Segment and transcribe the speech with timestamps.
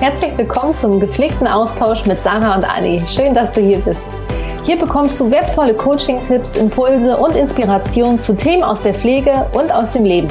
[0.00, 3.02] Herzlich willkommen zum gepflegten Austausch mit Sarah und Anni.
[3.08, 4.04] Schön, dass du hier bist.
[4.62, 9.94] Hier bekommst du wertvolle Coaching-Tipps, Impulse und Inspirationen zu Themen aus der Pflege und aus
[9.94, 10.28] dem Leben.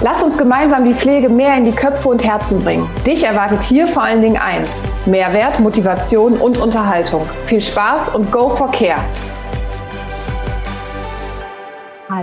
[0.00, 2.88] Lass uns gemeinsam die Pflege mehr in die Köpfe und Herzen bringen.
[3.06, 7.28] Dich erwartet hier vor allen Dingen eins: Mehrwert, Motivation und Unterhaltung.
[7.44, 9.04] Viel Spaß und go for care!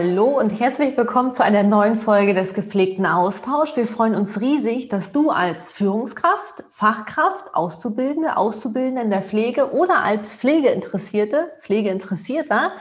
[0.02, 3.76] Hallo und herzlich willkommen zu einer neuen Folge des gepflegten Austausch.
[3.76, 10.02] Wir freuen uns riesig, dass du als Führungskraft, Fachkraft, Auszubildende, Auszubildende in der Pflege oder
[10.02, 12.72] als Pflegeinteressierte, Pflegeinteressierter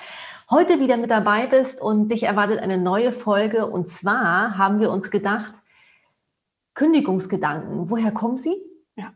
[0.48, 3.66] heute wieder mit dabei bist und dich erwartet eine neue Folge.
[3.66, 5.54] Und zwar haben wir uns gedacht,
[6.74, 8.54] Kündigungsgedanken, woher kommen sie?
[8.94, 9.10] Ja.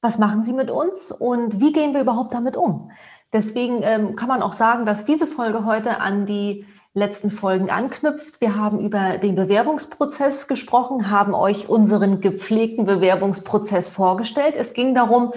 [0.00, 2.90] Was machen sie mit uns und wie gehen wir überhaupt damit um?
[3.32, 8.40] Deswegen ähm, kann man auch sagen, dass diese Folge heute an die letzten Folgen anknüpft.
[8.40, 14.56] Wir haben über den Bewerbungsprozess gesprochen, haben euch unseren gepflegten Bewerbungsprozess vorgestellt.
[14.56, 15.32] Es ging darum,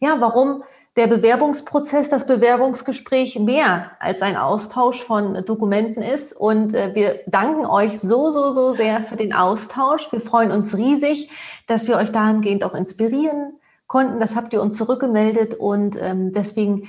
[0.00, 0.64] ja, warum
[0.96, 6.32] der Bewerbungsprozess, das Bewerbungsgespräch mehr als ein Austausch von Dokumenten ist.
[6.32, 10.10] Und äh, wir danken euch so, so, so sehr für den Austausch.
[10.10, 11.30] Wir freuen uns riesig,
[11.68, 14.18] dass wir euch dahingehend auch inspirieren konnten.
[14.18, 16.88] Das habt ihr uns zurückgemeldet und ähm, deswegen,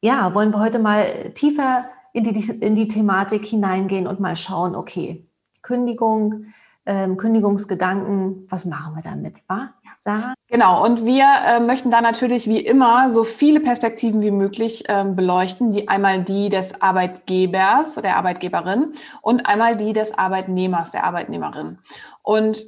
[0.00, 4.74] ja, wollen wir heute mal tiefer in die, in die Thematik hineingehen und mal schauen,
[4.74, 5.26] okay,
[5.62, 6.46] Kündigung,
[6.84, 9.70] ähm, Kündigungsgedanken, was machen wir damit, wa?
[10.04, 10.34] Sarah?
[10.48, 15.14] Genau, und wir äh, möchten da natürlich wie immer so viele Perspektiven wie möglich ähm,
[15.14, 15.70] beleuchten.
[15.70, 21.78] Die einmal die des Arbeitgebers, der Arbeitgeberin und einmal die des Arbeitnehmers, der Arbeitnehmerin.
[22.22, 22.64] Und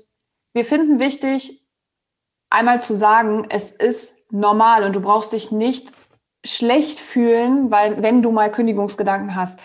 [0.52, 1.66] wir finden wichtig,
[2.50, 5.90] einmal zu sagen, es ist normal und du brauchst dich nicht
[6.44, 9.60] schlecht fühlen, weil wenn du mal Kündigungsgedanken hast.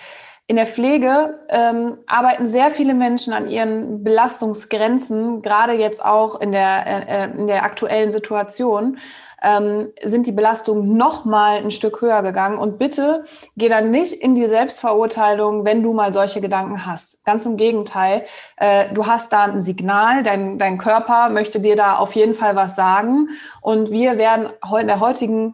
[0.50, 6.52] In der Pflege ähm, arbeiten sehr viele Menschen an ihren Belastungsgrenzen, gerade jetzt auch in
[6.52, 8.98] der, äh, in der aktuellen Situation.
[9.44, 12.58] Ähm, sind die Belastungen noch mal ein Stück höher gegangen.
[12.58, 13.26] Und bitte
[13.58, 17.24] geh dann nicht in die Selbstverurteilung, wenn du mal solche Gedanken hast.
[17.26, 18.26] Ganz im Gegenteil,
[18.58, 22.56] äh, du hast da ein Signal, dein, dein Körper möchte dir da auf jeden Fall
[22.56, 23.30] was sagen.
[23.62, 25.54] Und wir werden in der heutigen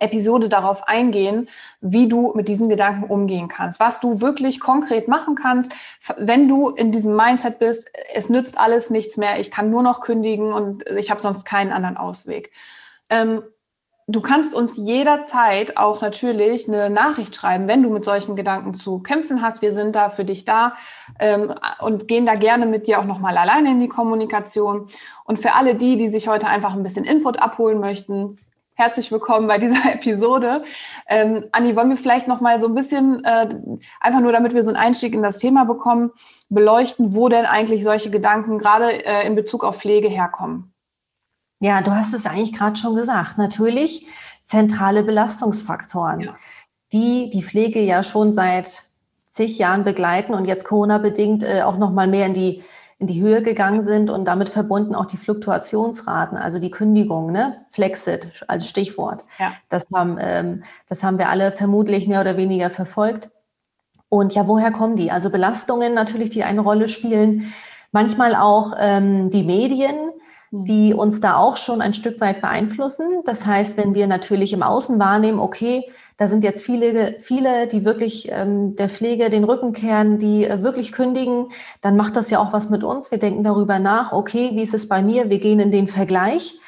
[0.00, 1.48] Episode darauf eingehen,
[1.80, 5.72] wie du mit diesen Gedanken umgehen kannst, was du wirklich konkret machen kannst,
[6.16, 10.00] wenn du in diesem Mindset bist, es nützt alles nichts mehr, ich kann nur noch
[10.00, 12.50] kündigen und ich habe sonst keinen anderen Ausweg.
[13.08, 13.42] Ähm,
[14.06, 18.98] du kannst uns jederzeit auch natürlich eine Nachricht schreiben, wenn du mit solchen Gedanken zu
[18.98, 19.62] kämpfen hast.
[19.62, 20.74] Wir sind da für dich da
[21.20, 24.88] ähm, und gehen da gerne mit dir auch nochmal alleine in die Kommunikation.
[25.24, 28.36] Und für alle die, die sich heute einfach ein bisschen Input abholen möchten,
[28.76, 30.64] Herzlich willkommen bei dieser Episode.
[31.06, 33.54] Ähm, Anni, wollen wir vielleicht noch mal so ein bisschen, äh,
[34.00, 36.10] einfach nur damit wir so einen Einstieg in das Thema bekommen,
[36.48, 40.74] beleuchten, wo denn eigentlich solche Gedanken gerade äh, in Bezug auf Pflege herkommen?
[41.60, 43.38] Ja, du hast es eigentlich gerade schon gesagt.
[43.38, 44.08] Natürlich
[44.42, 46.36] zentrale Belastungsfaktoren, ja.
[46.92, 48.82] die die Pflege ja schon seit
[49.28, 52.64] zig Jahren begleiten und jetzt Corona-bedingt äh, auch noch mal mehr in die
[53.04, 57.66] in die Höhe gegangen sind und damit verbunden auch die Fluktuationsraten, also die Kündigung, ne?
[57.68, 59.24] Flexit als Stichwort.
[59.38, 59.52] Ja.
[59.68, 63.28] Das, haben, ähm, das haben wir alle vermutlich mehr oder weniger verfolgt.
[64.08, 65.10] Und ja, woher kommen die?
[65.10, 67.52] Also Belastungen natürlich, die eine Rolle spielen.
[67.92, 69.96] Manchmal auch ähm, die Medien,
[70.48, 70.64] hm.
[70.64, 73.20] die uns da auch schon ein Stück weit beeinflussen.
[73.26, 77.84] Das heißt, wenn wir natürlich im Außen wahrnehmen, okay, da sind jetzt viele, viele, die
[77.84, 81.50] wirklich ähm, der Pflege den Rücken kehren, die äh, wirklich kündigen.
[81.80, 83.10] Dann macht das ja auch was mit uns.
[83.10, 85.28] Wir denken darüber nach, okay, wie ist es bei mir?
[85.28, 86.58] Wir gehen in den Vergleich.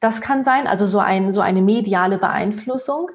[0.00, 3.10] Das kann sein, also so, ein, so eine mediale Beeinflussung.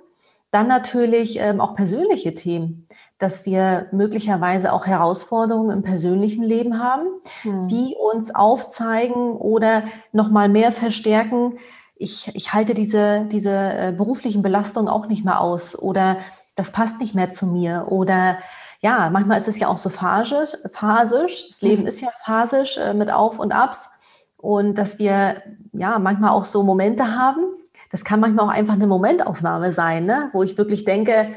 [0.51, 2.87] Dann natürlich ähm, auch persönliche Themen,
[3.17, 7.07] dass wir möglicherweise auch Herausforderungen im persönlichen Leben haben,
[7.41, 7.67] hm.
[7.67, 11.57] die uns aufzeigen oder nochmal mehr verstärken,
[12.01, 16.17] ich, ich halte diese, diese äh, beruflichen Belastungen auch nicht mehr aus oder
[16.55, 18.37] das passt nicht mehr zu mir oder
[18.81, 21.47] ja, manchmal ist es ja auch so phasisch, phasisch.
[21.49, 21.87] Das Leben mhm.
[21.87, 23.91] ist ja phasisch äh, mit Auf und Abs
[24.37, 27.45] und dass wir ja manchmal auch so Momente haben.
[27.91, 30.31] Das kann manchmal auch einfach eine Momentaufnahme sein, ne?
[30.33, 31.35] wo ich wirklich denke,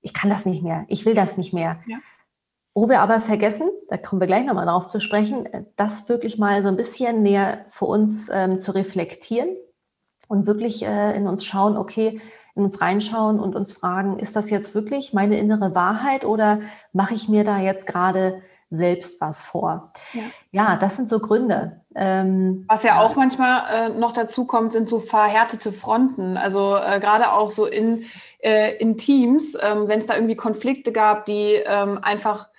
[0.00, 1.78] ich kann das nicht mehr, ich will das nicht mehr.
[1.86, 1.98] Ja.
[2.74, 6.36] Wo wir aber vergessen, da kommen wir gleich nochmal drauf zu sprechen, äh, das wirklich
[6.38, 9.50] mal so ein bisschen näher für uns ähm, zu reflektieren
[10.30, 12.20] und wirklich äh, in uns schauen, okay,
[12.54, 16.60] in uns reinschauen und uns fragen, ist das jetzt wirklich meine innere Wahrheit oder
[16.92, 18.40] mache ich mir da jetzt gerade
[18.70, 19.92] selbst was vor?
[20.12, 20.22] Ja,
[20.52, 21.80] ja das sind so Gründe.
[21.96, 26.36] Ähm, was ja auch manchmal äh, noch dazu kommt, sind so verhärtete Fronten.
[26.36, 28.04] Also äh, gerade auch so in,
[28.38, 32.49] äh, in Teams, ähm, wenn es da irgendwie Konflikte gab, die ähm, einfach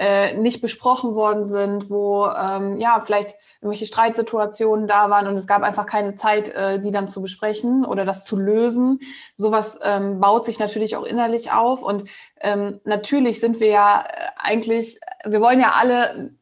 [0.00, 5.46] äh, nicht besprochen worden sind, wo ähm, ja vielleicht irgendwelche Streitsituationen da waren und es
[5.46, 9.00] gab einfach keine Zeit, äh, die dann zu besprechen oder das zu lösen.
[9.36, 12.08] Sowas ähm, baut sich natürlich auch innerlich auf und
[12.40, 16.34] ähm, natürlich sind wir ja äh, eigentlich, wir wollen ja alle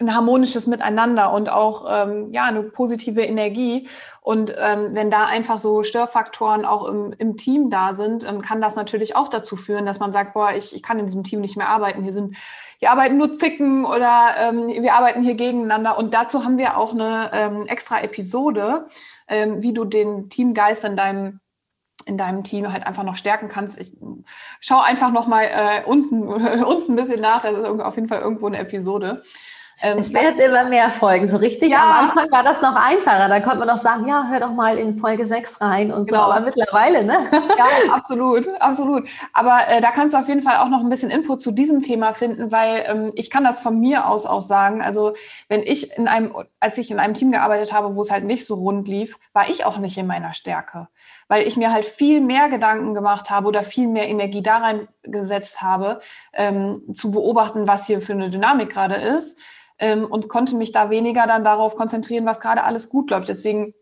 [0.00, 3.88] ein harmonisches Miteinander und auch ähm, ja eine positive Energie.
[4.20, 8.60] Und ähm, wenn da einfach so Störfaktoren auch im, im Team da sind, ähm, kann
[8.60, 11.40] das natürlich auch dazu führen, dass man sagt, boah, ich, ich kann in diesem Team
[11.40, 12.02] nicht mehr arbeiten.
[12.02, 12.36] Hier sind,
[12.78, 15.96] hier arbeiten nur Zicken oder ähm, wir arbeiten hier gegeneinander.
[15.96, 18.88] Und dazu haben wir auch eine ähm, extra Episode,
[19.28, 21.40] ähm, wie du den Teamgeist in deinem
[22.06, 23.80] in deinem Team halt einfach noch stärken kannst.
[23.80, 23.92] Ich
[24.60, 27.42] schau einfach noch mal äh, unten unten ein bisschen nach.
[27.42, 29.22] Das ist auf jeden Fall irgendwo eine Episode.
[29.82, 31.70] Ähm, es werden immer mehr Folgen, so richtig.
[31.70, 31.98] Ja.
[31.98, 33.28] Am Anfang war das noch einfacher.
[33.28, 36.26] Da konnte man noch sagen, ja, hör doch mal in Folge 6 rein und genau.
[36.26, 36.32] so.
[36.32, 37.18] Aber mittlerweile, ne?
[37.58, 39.08] Ja, absolut, absolut.
[39.32, 41.82] Aber äh, da kannst du auf jeden Fall auch noch ein bisschen Input zu diesem
[41.82, 44.80] Thema finden, weil ähm, ich kann das von mir aus auch sagen.
[44.80, 45.14] Also
[45.48, 48.46] wenn ich in einem, als ich in einem Team gearbeitet habe, wo es halt nicht
[48.46, 50.88] so rund lief, war ich auch nicht in meiner Stärke
[51.28, 55.62] weil ich mir halt viel mehr Gedanken gemacht habe oder viel mehr Energie da reingesetzt
[55.62, 56.00] habe,
[56.32, 59.38] ähm, zu beobachten, was hier für eine Dynamik gerade ist,
[59.78, 63.28] ähm, und konnte mich da weniger dann darauf konzentrieren, was gerade alles gut läuft.
[63.28, 63.74] Deswegen,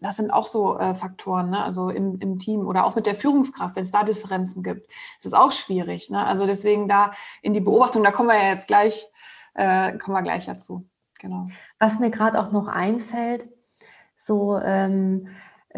[0.00, 1.62] das sind auch so äh, Faktoren, ne?
[1.62, 4.90] also im, im Team oder auch mit der Führungskraft, wenn es da Differenzen gibt.
[5.18, 6.10] Das ist auch schwierig.
[6.10, 6.24] Ne?
[6.24, 7.12] Also deswegen da
[7.42, 9.06] in die Beobachtung, da kommen wir ja jetzt gleich,
[9.54, 10.88] äh, kommen wir gleich dazu.
[11.18, 11.48] Genau.
[11.78, 13.48] Was mir gerade auch noch einfällt,
[14.16, 15.28] so ähm,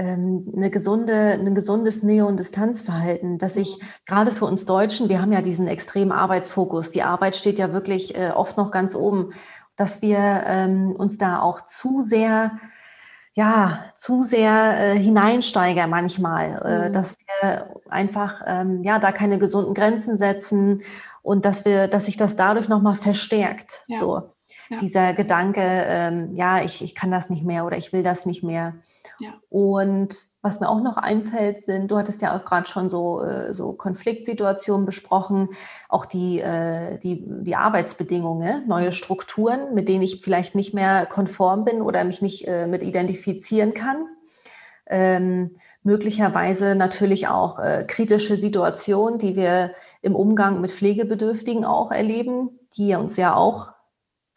[0.02, 5.32] eine gesunde, ein gesundes Nähe- und Distanzverhalten, dass ich gerade für uns Deutschen, wir haben
[5.32, 9.32] ja diesen extremen Arbeitsfokus, die Arbeit steht ja wirklich äh, oft noch ganz oben,
[9.76, 12.52] dass wir ähm, uns da auch zu sehr
[13.34, 16.92] ja, zu sehr äh, hineinsteigern manchmal, äh, mhm.
[16.92, 20.82] dass wir einfach ähm, ja da keine gesunden Grenzen setzen
[21.22, 23.84] und dass wir, dass sich das dadurch nochmal verstärkt.
[23.86, 23.98] Ja.
[24.00, 24.22] So
[24.68, 24.78] ja.
[24.78, 28.42] dieser Gedanke, ähm, ja, ich, ich kann das nicht mehr oder ich will das nicht
[28.42, 28.74] mehr.
[29.48, 33.52] Und was mir auch noch einfällt, sind, du hattest ja auch gerade schon so, äh,
[33.52, 35.50] so Konfliktsituationen besprochen,
[35.88, 41.64] auch die, äh, die, die Arbeitsbedingungen, neue Strukturen, mit denen ich vielleicht nicht mehr konform
[41.64, 44.06] bin oder mich nicht äh, mit identifizieren kann.
[44.86, 49.72] Ähm, möglicherweise natürlich auch äh, kritische Situationen, die wir
[50.02, 53.72] im Umgang mit Pflegebedürftigen auch erleben, die uns ja auch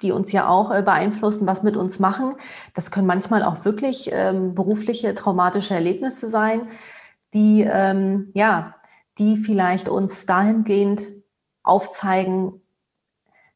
[0.01, 2.35] die uns ja auch äh, beeinflussen, was mit uns machen.
[2.73, 6.67] Das können manchmal auch wirklich ähm, berufliche traumatische Erlebnisse sein,
[7.33, 8.75] die ähm, ja,
[9.17, 11.03] die vielleicht uns dahingehend
[11.63, 12.61] aufzeigen,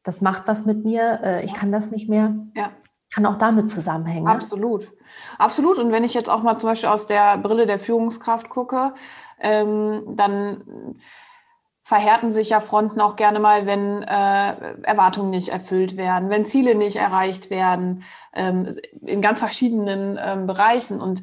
[0.02, 2.34] das macht was mit mir, äh, ich kann das nicht mehr.
[2.54, 2.70] Ja.
[3.12, 4.28] Kann auch damit zusammenhängen.
[4.28, 4.92] Absolut.
[5.38, 5.78] Absolut.
[5.78, 8.94] Und wenn ich jetzt auch mal zum Beispiel aus der Brille der Führungskraft gucke,
[9.40, 10.96] ähm, dann
[11.86, 16.74] verhärten sich ja Fronten auch gerne mal, wenn äh, Erwartungen nicht erfüllt werden, wenn Ziele
[16.74, 18.02] nicht erreicht werden,
[18.34, 18.68] ähm,
[19.02, 21.00] in ganz verschiedenen ähm, Bereichen.
[21.00, 21.22] Und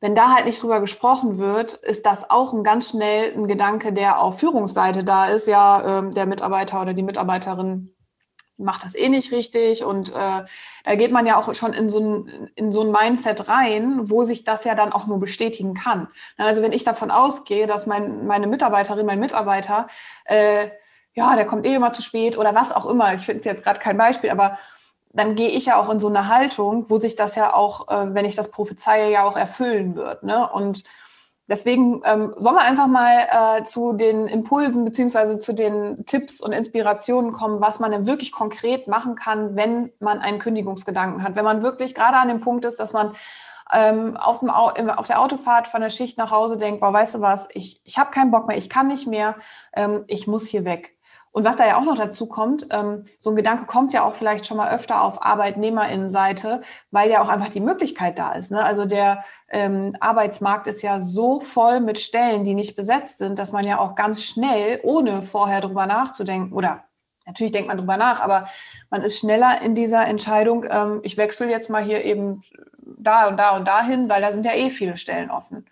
[0.00, 3.94] wenn da halt nicht drüber gesprochen wird, ist das auch ein ganz schnell ein Gedanke,
[3.94, 5.46] der auf Führungsseite da ist.
[5.46, 7.94] Ja, ähm, der Mitarbeiter oder die Mitarbeiterin
[8.58, 10.44] macht das eh nicht richtig und äh,
[10.84, 14.24] da geht man ja auch schon in so, ein, in so ein Mindset rein, wo
[14.24, 16.08] sich das ja dann auch nur bestätigen kann.
[16.36, 19.86] Also wenn ich davon ausgehe, dass mein, meine Mitarbeiterin, mein Mitarbeiter,
[20.24, 20.68] äh,
[21.14, 23.80] ja, der kommt eh immer zu spät oder was auch immer, ich finde jetzt gerade
[23.80, 24.58] kein Beispiel, aber
[25.12, 28.14] dann gehe ich ja auch in so eine Haltung, wo sich das ja auch, äh,
[28.14, 30.22] wenn ich das prophezeie, ja auch erfüllen wird.
[30.22, 30.48] Ne?
[30.50, 30.84] Und
[31.48, 36.52] Deswegen ähm, wollen wir einfach mal äh, zu den Impulsen beziehungsweise zu den Tipps und
[36.52, 41.36] Inspirationen kommen, was man denn wirklich konkret machen kann, wenn man einen Kündigungsgedanken hat.
[41.36, 43.14] Wenn man wirklich gerade an dem Punkt ist, dass man
[43.72, 47.20] ähm, auf, dem, auf der Autofahrt von der Schicht nach Hause denkt, boah, weißt du
[47.22, 49.36] was, ich, ich habe keinen Bock mehr, ich kann nicht mehr,
[49.72, 50.97] ähm, ich muss hier weg.
[51.38, 54.16] Und was da ja auch noch dazu kommt, ähm, so ein Gedanke kommt ja auch
[54.16, 58.50] vielleicht schon mal öfter auf Arbeitnehmerinnenseite, weil ja auch einfach die Möglichkeit da ist.
[58.50, 58.60] Ne?
[58.60, 63.52] Also der ähm, Arbeitsmarkt ist ja so voll mit Stellen, die nicht besetzt sind, dass
[63.52, 66.82] man ja auch ganz schnell, ohne vorher drüber nachzudenken, oder
[67.24, 68.48] natürlich denkt man drüber nach, aber
[68.90, 72.42] man ist schneller in dieser Entscheidung, ähm, ich wechsle jetzt mal hier eben
[72.82, 75.66] da und da und dahin, weil da sind ja eh viele Stellen offen.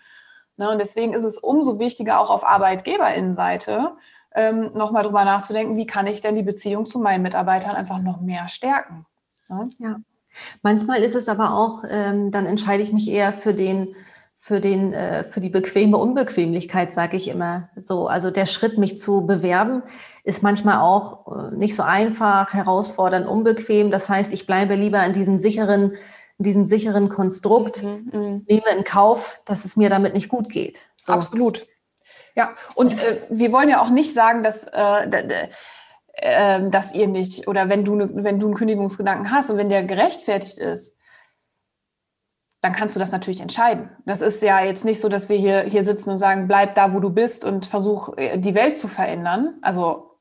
[0.58, 0.70] Ne?
[0.70, 3.96] Und deswegen ist es umso wichtiger, auch auf Arbeitgeberinnenseite,
[4.36, 8.20] ähm, nochmal drüber nachzudenken, wie kann ich denn die Beziehung zu meinen Mitarbeitern einfach noch
[8.20, 9.06] mehr stärken.
[9.48, 9.66] Ja.
[9.78, 9.96] ja.
[10.62, 13.96] Manchmal ist es aber auch, ähm, dann entscheide ich mich eher für den,
[14.36, 18.06] für den, äh, für die bequeme Unbequemlichkeit, sage ich immer so.
[18.08, 19.82] Also der Schritt, mich zu bewerben,
[20.22, 23.90] ist manchmal auch äh, nicht so einfach, herausfordernd, unbequem.
[23.90, 25.92] Das heißt, ich bleibe lieber in diesem sicheren,
[26.36, 28.44] in diesem sicheren Konstrukt, mhm, mhm.
[28.46, 30.80] nehme in Kauf, dass es mir damit nicht gut geht.
[30.98, 31.14] So.
[31.14, 31.66] Absolut.
[32.36, 35.48] Ja, und äh, wir wollen ja auch nicht sagen, dass äh,
[36.16, 39.68] äh, dass ihr nicht, oder wenn du, ne, wenn du einen Kündigungsgedanken hast und wenn
[39.68, 40.98] der gerechtfertigt ist,
[42.62, 43.90] dann kannst du das natürlich entscheiden.
[44.06, 46.94] Das ist ja jetzt nicht so, dass wir hier, hier sitzen und sagen, bleib da,
[46.94, 49.58] wo du bist und versuch äh, die Welt zu verändern.
[49.62, 50.12] Also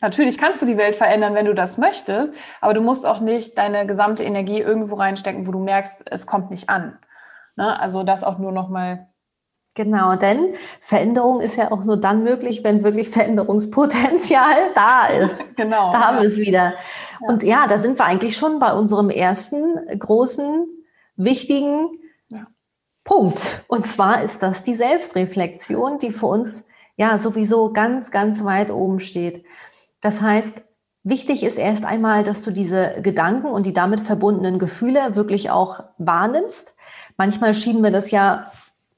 [0.00, 3.56] Natürlich kannst du die Welt verändern, wenn du das möchtest, aber du musst auch nicht
[3.56, 6.98] deine gesamte Energie irgendwo reinstecken, wo du merkst, es kommt nicht an.
[7.56, 7.80] Ne?
[7.80, 9.08] Also das auch nur nochmal.
[9.74, 15.36] Genau, denn Veränderung ist ja auch nur dann möglich, wenn wirklich Veränderungspotenzial da ist.
[15.56, 15.92] genau.
[15.92, 16.22] Da haben ja.
[16.22, 16.74] wir es wieder.
[17.20, 17.28] Ja.
[17.28, 20.66] Und ja, da sind wir eigentlich schon bei unserem ersten großen,
[21.16, 21.88] wichtigen
[22.28, 22.46] ja.
[23.02, 23.64] Punkt.
[23.66, 26.64] Und zwar ist das die Selbstreflexion, die für uns
[26.96, 29.44] ja sowieso ganz, ganz weit oben steht.
[30.00, 30.64] Das heißt,
[31.02, 35.82] wichtig ist erst einmal, dass du diese Gedanken und die damit verbundenen Gefühle wirklich auch
[35.98, 36.76] wahrnimmst.
[37.16, 38.52] Manchmal schieben wir das ja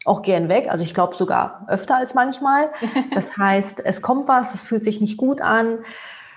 [0.06, 0.68] auch gern weg.
[0.70, 2.70] Also ich glaube sogar öfter als manchmal.
[3.14, 5.78] Das heißt, es kommt was, es fühlt sich nicht gut an.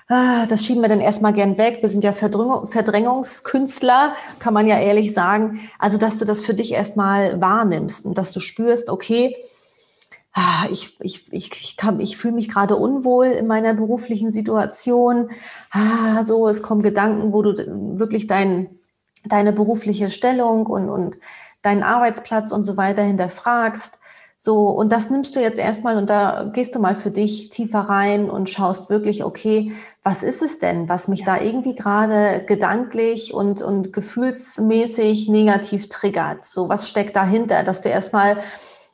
[0.07, 1.79] Ah, das schieben wir dann erstmal gern weg.
[1.81, 5.69] Wir sind ja Verdrängungskünstler, kann man ja ehrlich sagen.
[5.77, 9.35] Also, dass du das für dich erstmal wahrnimmst und dass du spürst, okay,
[10.33, 15.31] Ah, ich, ich, ich, kann, ich fühle mich gerade unwohl in meiner beruflichen Situation.
[15.71, 18.69] Ah, so, es kommen Gedanken, wo du wirklich dein,
[19.25, 21.17] deine berufliche Stellung und, und
[21.62, 24.00] deinen Arbeitsplatz und so weiter hinterfragst.
[24.42, 27.82] So, und das nimmst du jetzt erstmal und da gehst du mal für dich tiefer
[27.82, 31.25] rein und schaust wirklich, okay, was ist es denn, was mich ja.
[31.25, 36.44] da irgendwie gerade gedanklich und, und gefühlsmäßig negativ triggert?
[36.44, 38.38] So, was steckt dahinter, dass du erstmal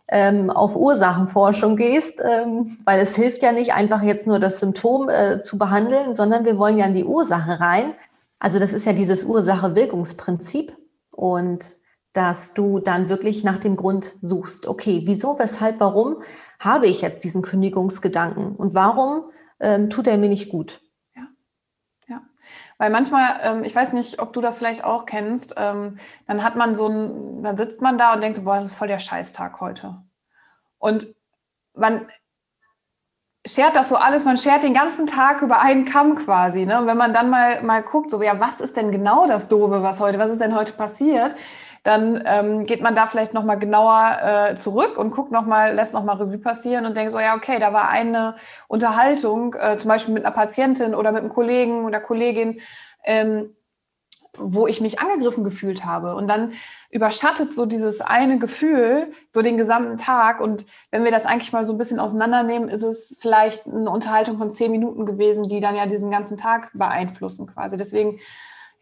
[0.08, 5.10] ähm, auf Ursachenforschung gehst, ähm, weil es hilft ja nicht einfach jetzt nur das Symptom
[5.10, 7.94] äh, zu behandeln, sondern wir wollen ja in die Ursache rein.
[8.40, 10.76] Also das ist ja dieses Ursache-Wirkungsprinzip
[11.12, 11.72] und
[12.16, 14.68] dass du dann wirklich nach dem Grund suchst.
[14.68, 16.24] Okay, wieso, weshalb, warum
[16.60, 19.26] habe ich jetzt diesen Kündigungsgedanken und warum
[19.60, 20.82] ähm, tut er mir nicht gut?
[22.78, 26.56] Weil manchmal, ähm, ich weiß nicht, ob du das vielleicht auch kennst, ähm, dann hat
[26.56, 29.00] man so ein, dann sitzt man da und denkt so, boah, das ist voll der
[29.00, 30.02] Scheißtag heute.
[30.78, 31.08] Und
[31.74, 32.08] man
[33.46, 36.66] schert das so alles, man schert den ganzen Tag über einen Kamm quasi.
[36.66, 36.80] Ne?
[36.80, 39.82] Und wenn man dann mal, mal guckt, so, ja, was ist denn genau das Doofe,
[39.82, 41.36] was heute, was ist denn heute passiert?
[41.86, 46.18] Dann ähm, geht man da vielleicht nochmal genauer äh, zurück und guckt nochmal, lässt nochmal
[46.18, 48.36] Revue passieren und denkt so, ja, okay, da war eine
[48.68, 52.60] Unterhaltung, äh, zum Beispiel mit einer Patientin oder mit einem Kollegen oder Kollegin,
[53.04, 53.56] ähm,
[54.36, 56.15] wo ich mich angegriffen gefühlt habe.
[56.15, 56.54] Und dann
[56.89, 60.42] überschattet so dieses eine Gefühl so den gesamten Tag.
[60.42, 64.39] Und wenn wir das eigentlich mal so ein bisschen auseinandernehmen, ist es vielleicht eine Unterhaltung
[64.39, 67.77] von zehn Minuten gewesen, die dann ja diesen ganzen Tag beeinflussen quasi.
[67.77, 68.20] Deswegen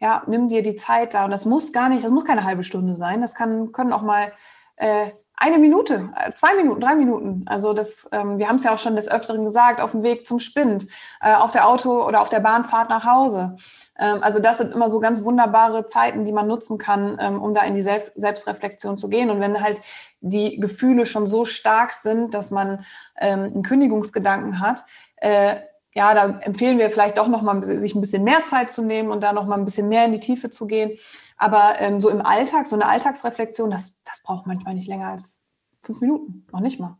[0.00, 1.24] ja, nimm dir die Zeit da.
[1.24, 3.20] Und das muss gar nicht, das muss keine halbe Stunde sein.
[3.20, 4.32] Das kann, können auch mal
[4.76, 7.42] äh, eine Minute, äh, zwei Minuten, drei Minuten.
[7.46, 10.26] Also das, ähm, wir haben es ja auch schon des Öfteren gesagt, auf dem Weg
[10.26, 10.86] zum Spind,
[11.20, 13.56] äh, auf der Auto oder auf der Bahnfahrt nach Hause.
[13.98, 17.52] Ähm, also das sind immer so ganz wunderbare Zeiten, die man nutzen kann, ähm, um
[17.52, 19.30] da in die Selb Selbstreflexion zu gehen.
[19.30, 19.80] Und wenn halt
[20.20, 22.84] die Gefühle schon so stark sind, dass man
[23.18, 24.84] ähm, einen Kündigungsgedanken hat,
[25.16, 25.56] äh,
[25.94, 29.20] ja, da empfehlen wir vielleicht doch nochmal, sich ein bisschen mehr Zeit zu nehmen und
[29.22, 30.98] da nochmal ein bisschen mehr in die Tiefe zu gehen.
[31.36, 35.42] Aber ähm, so im Alltag, so eine Alltagsreflexion, das, das braucht manchmal nicht länger als
[35.82, 36.96] fünf Minuten, noch nicht mal.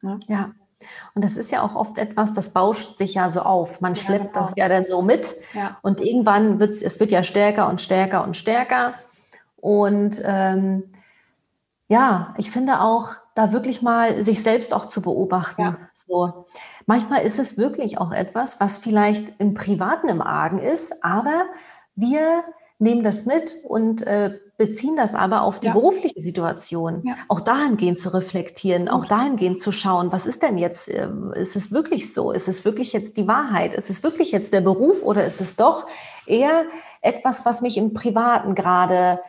[0.00, 0.20] Ne?
[0.28, 0.52] Ja.
[1.14, 3.80] Und das ist ja auch oft etwas, das bauscht sich ja so auf.
[3.80, 4.46] Man schleppt ja, genau.
[4.46, 5.34] das ja dann so mit.
[5.52, 5.78] Ja.
[5.82, 8.94] Und irgendwann wird es, es wird ja stärker und stärker und stärker.
[9.56, 10.92] Und ähm,
[11.88, 15.62] ja, ich finde auch, da wirklich mal sich selbst auch zu beobachten.
[15.62, 15.78] Ja.
[15.94, 16.46] So.
[16.86, 21.46] Manchmal ist es wirklich auch etwas, was vielleicht im Privaten im Argen ist, aber
[21.94, 22.44] wir
[22.78, 25.72] nehmen das mit und äh, beziehen das aber auf die ja.
[25.72, 27.02] berufliche Situation.
[27.04, 27.14] Ja.
[27.28, 31.72] Auch dahingehend zu reflektieren, auch dahingehend zu schauen, was ist denn jetzt, äh, ist es
[31.72, 32.32] wirklich so?
[32.32, 33.74] Ist es wirklich jetzt die Wahrheit?
[33.74, 35.86] Ist es wirklich jetzt der Beruf oder ist es doch
[36.26, 36.64] eher
[37.00, 39.20] etwas, was mich im Privaten gerade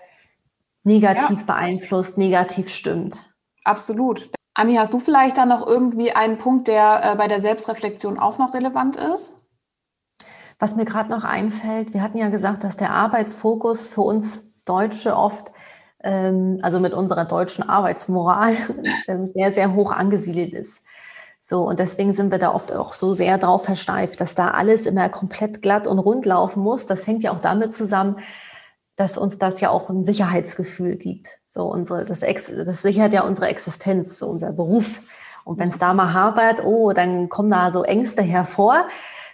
[0.84, 1.46] negativ ja.
[1.46, 3.25] beeinflusst, negativ stimmt?
[3.63, 4.30] Absolut.
[4.53, 8.38] Anni, hast du vielleicht da noch irgendwie einen Punkt, der äh, bei der Selbstreflexion auch
[8.38, 9.38] noch relevant ist?
[10.60, 15.15] Was mir gerade noch einfällt, wir hatten ja gesagt, dass der Arbeitsfokus für uns Deutsche
[15.15, 15.51] oft,
[16.03, 18.56] ähm, also mit unserer deutschen Arbeitsmoral,
[19.08, 20.82] ähm, sehr, sehr hoch angesiedelt ist.
[21.39, 24.86] So, und deswegen sind wir da oft auch so sehr drauf versteift, dass da alles
[24.86, 26.86] immer komplett glatt und rund laufen muss.
[26.86, 28.18] Das hängt ja auch damit zusammen,
[29.01, 31.39] dass uns das ja auch ein Sicherheitsgefühl gibt.
[31.48, 35.01] So unsere, das, Ex, das sichert ja unsere Existenz, so unser Beruf.
[35.43, 38.86] Und wenn es da mal hapert, oh, dann kommen da so Ängste hervor.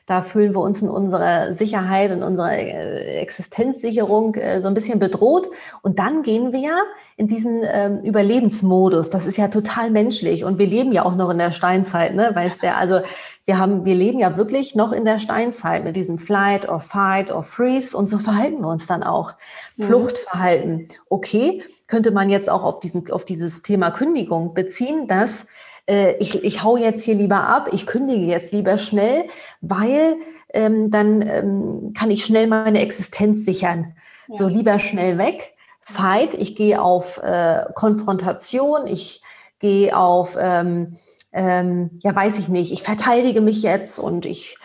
[0.05, 4.99] Da fühlen wir uns in unserer Sicherheit, in unserer äh, Existenzsicherung äh, so ein bisschen
[4.99, 5.49] bedroht.
[5.81, 6.77] Und dann gehen wir ja
[7.17, 9.09] in diesen ähm, Überlebensmodus.
[9.09, 10.45] Das ist ja total menschlich.
[10.45, 12.31] Und wir leben ja auch noch in der Steinzeit, ne?
[12.33, 13.01] Weißt du, also
[13.47, 17.31] wir haben, wir leben ja wirklich noch in der Steinzeit mit diesem Flight or Fight
[17.31, 19.33] or Freeze und so verhalten wir uns dann auch.
[19.77, 19.83] Mhm.
[19.83, 20.87] Fluchtverhalten.
[21.09, 25.45] Okay, könnte man jetzt auch auf diesen, auf dieses Thema Kündigung beziehen, dass
[25.89, 29.27] äh, ich, ich hau jetzt hier lieber ab, ich kündige jetzt lieber schnell,
[29.61, 30.17] weil
[30.53, 33.95] ähm, dann ähm, kann ich schnell meine Existenz sichern.
[34.27, 34.37] Ja.
[34.37, 35.53] So lieber schnell weg.
[35.79, 39.21] Fight, ich gehe auf äh, Konfrontation, ich
[39.59, 40.97] gehe auf, ähm,
[41.31, 44.57] ähm, ja, weiß ich nicht, ich verteidige mich jetzt und ich,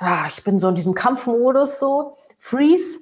[0.00, 2.14] ja, ich bin so in diesem Kampfmodus so.
[2.36, 2.98] Freeze,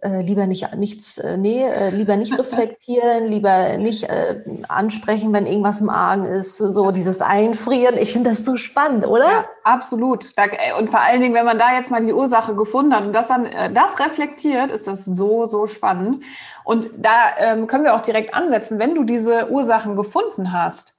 [0.00, 5.46] äh, lieber nicht nichts, äh, nee, äh, lieber nicht reflektieren, lieber nicht äh, ansprechen, wenn
[5.46, 7.96] irgendwas im Argen ist, so dieses Einfrieren.
[7.98, 9.26] Ich finde das so spannend, oder?
[9.26, 10.32] Ja, absolut.
[10.78, 13.28] Und vor allen Dingen, wenn man da jetzt mal die Ursache gefunden hat und das
[13.28, 16.22] dann äh, das reflektiert, ist das so, so spannend.
[16.62, 20.94] Und da ähm, können wir auch direkt ansetzen, wenn du diese Ursachen gefunden hast,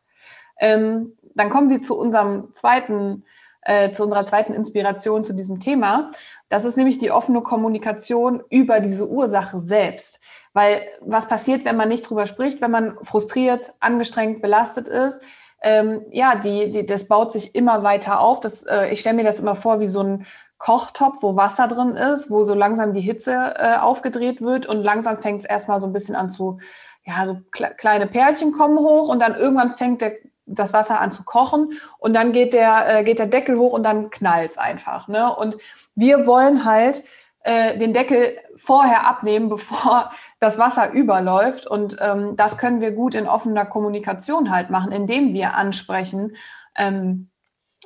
[0.59, 3.23] ähm, dann kommen wir zu unserem zweiten
[3.61, 6.11] äh, zu unserer zweiten Inspiration zu diesem Thema.
[6.49, 10.21] Das ist nämlich die offene Kommunikation über diese Ursache selbst.
[10.53, 15.21] Weil was passiert, wenn man nicht drüber spricht, wenn man frustriert, angestrengt, belastet ist?
[15.61, 18.39] Ähm, ja, die, die, das baut sich immer weiter auf.
[18.39, 20.25] Das, äh, ich stelle mir das immer vor wie so ein
[20.57, 25.17] Kochtopf, wo Wasser drin ist, wo so langsam die Hitze äh, aufgedreht wird und langsam
[25.19, 26.59] fängt es erstmal so ein bisschen an zu,
[27.05, 30.13] ja, so kle kleine Perlchen kommen hoch und dann irgendwann fängt der
[30.49, 33.83] das Wasser an zu kochen und dann geht der, äh, geht der Deckel hoch und
[33.83, 35.07] dann knallt es einfach.
[35.07, 35.35] Ne?
[35.35, 35.57] Und
[35.95, 37.03] wir wollen halt
[37.43, 41.67] äh, den Deckel vorher abnehmen, bevor das Wasser überläuft.
[41.67, 46.35] Und ähm, das können wir gut in offener Kommunikation halt machen, indem wir ansprechen,
[46.75, 47.29] ähm,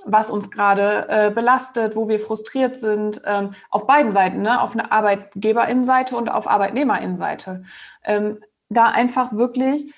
[0.05, 4.59] was uns gerade äh, belastet, wo wir frustriert sind, ähm, auf beiden Seiten, ne?
[4.59, 7.63] auf einer Arbeitgeberinnenseite und auf Arbeitnehmerinnenseite.
[8.03, 8.39] Ähm,
[8.69, 9.93] da einfach wirklich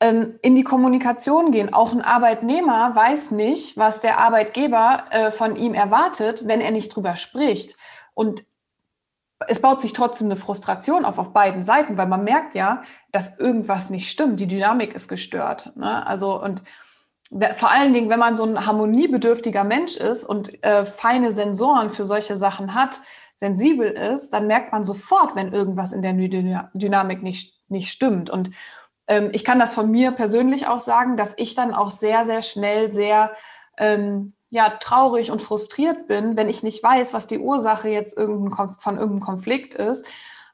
[0.00, 1.74] in die Kommunikation gehen.
[1.74, 6.94] Auch ein Arbeitnehmer weiß nicht, was der Arbeitgeber äh, von ihm erwartet, wenn er nicht
[6.94, 7.76] drüber spricht.
[8.14, 8.44] Und
[9.46, 13.38] es baut sich trotzdem eine Frustration auf auf beiden Seiten, weil man merkt ja, dass
[13.38, 14.40] irgendwas nicht stimmt.
[14.40, 15.72] Die Dynamik ist gestört.
[15.76, 16.06] Ne?
[16.06, 16.62] Also und
[17.54, 22.04] vor allen Dingen, wenn man so ein harmoniebedürftiger Mensch ist und äh, feine Sensoren für
[22.04, 23.00] solche Sachen hat,
[23.38, 26.12] sensibel ist, dann merkt man sofort, wenn irgendwas in der
[26.74, 28.30] Dynamik nicht, nicht stimmt.
[28.30, 28.50] Und
[29.10, 32.42] ähm, ich kann das von mir persönlich auch sagen, dass ich dann auch sehr, sehr
[32.42, 33.32] schnell sehr
[33.76, 38.76] ähm, ja, traurig und frustriert bin, wenn ich nicht weiß, was die Ursache jetzt irgendein,
[38.78, 40.06] von irgendeinem Konflikt ist.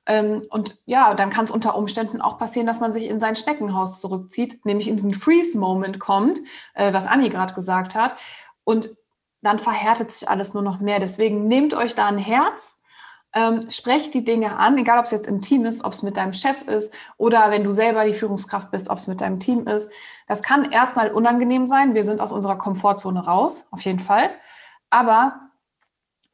[0.07, 3.37] Ähm, und ja, dann kann es unter Umständen auch passieren, dass man sich in sein
[3.37, 6.38] Schneckenhaus zurückzieht, nämlich in diesen Freeze-Moment kommt,
[6.75, 8.16] äh, was Anni gerade gesagt hat.
[8.64, 8.90] Und
[9.42, 10.99] dann verhärtet sich alles nur noch mehr.
[10.99, 12.81] Deswegen nehmt euch da ein Herz,
[13.37, 16.16] ähm, sprech die Dinge an, egal ob es jetzt im Team ist, ob es mit
[16.16, 19.66] deinem Chef ist oder wenn du selber die Führungskraft bist, ob es mit deinem Team
[19.66, 19.92] ist.
[20.27, 21.94] Das kann erstmal unangenehm sein.
[21.94, 24.31] Wir sind aus unserer Komfortzone raus, auf jeden Fall.
[24.88, 25.38] Aber,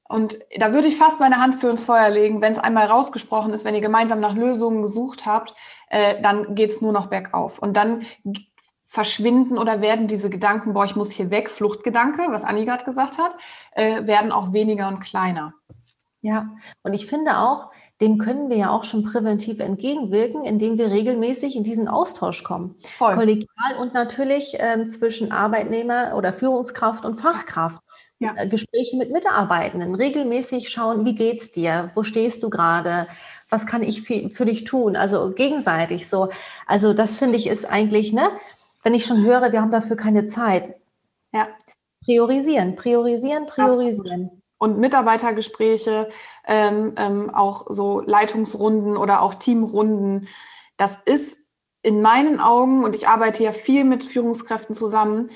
[0.09, 3.53] und da würde ich fast meine Hand für ins Feuer legen, wenn es einmal rausgesprochen
[3.53, 5.55] ist, wenn ihr gemeinsam nach Lösungen gesucht habt,
[5.89, 7.59] äh, dann geht es nur noch bergauf.
[7.59, 8.07] Und dann
[8.85, 13.19] verschwinden oder werden diese Gedanken, boah, ich muss hier weg, Fluchtgedanke, was Anni gerade gesagt
[13.19, 13.35] hat,
[13.73, 15.55] äh, werden auch weniger und kleiner.
[16.23, 16.51] Ja,
[16.85, 21.57] und ich finde auch, dem können wir ja auch schon präventiv entgegenwirken, indem wir regelmäßig
[21.57, 22.77] in diesen Austausch kommen.
[22.97, 23.15] Voll.
[23.15, 27.83] Kollegial und natürlich ähm, zwischen Arbeitnehmer oder Führungskraft und Fachkraft.
[28.21, 28.35] Ja.
[28.37, 31.91] Äh, Gespräche mit Mitarbeitenden, regelmäßig schauen, wie geht's dir?
[31.95, 33.09] Wo stehst du gerade?
[33.49, 34.95] Was kann ich für, für dich tun?
[34.95, 36.29] Also gegenseitig so.
[36.69, 38.31] Also das finde ich ist eigentlich, ne,
[38.85, 40.77] wenn ich schon höre, wir haben dafür keine Zeit.
[41.33, 41.49] Ja.
[42.05, 44.25] Priorisieren, priorisieren, priorisieren.
[44.25, 46.09] Absolut und Mitarbeitergespräche,
[46.47, 50.29] ähm, ähm, auch so Leitungsrunden oder auch Teamrunden.
[50.77, 51.51] Das ist
[51.83, 55.31] in meinen Augen, und ich arbeite ja viel mit Führungskräften zusammen,